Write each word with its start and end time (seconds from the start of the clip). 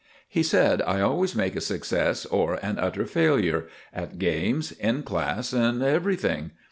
He 0.27 0.41
said, 0.41 0.81
"I 0.81 0.99
always 0.99 1.35
make 1.35 1.55
a 1.55 1.61
success 1.61 2.25
or 2.25 2.55
an 2.65 2.79
utter 2.79 3.05
failure—at 3.05 4.17
games, 4.17 4.71
in 4.71 5.03
class 5.03 5.53
and 5.53 5.83
everything. 5.83 6.53